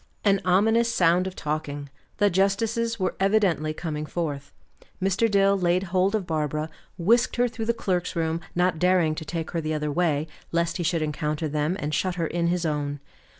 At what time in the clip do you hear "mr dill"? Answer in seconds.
4.99-5.55